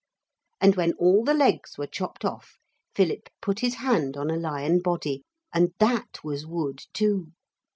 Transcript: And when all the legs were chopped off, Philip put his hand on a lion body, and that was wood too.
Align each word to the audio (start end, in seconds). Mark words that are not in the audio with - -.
And 0.59 0.75
when 0.75 0.93
all 0.93 1.23
the 1.23 1.33
legs 1.35 1.77
were 1.77 1.85
chopped 1.85 2.25
off, 2.25 2.57
Philip 2.95 3.29
put 3.39 3.59
his 3.59 3.75
hand 3.75 4.17
on 4.17 4.31
a 4.31 4.35
lion 4.35 4.79
body, 4.81 5.21
and 5.53 5.73
that 5.77 6.23
was 6.23 6.43
wood 6.43 6.81
too. 6.91 7.33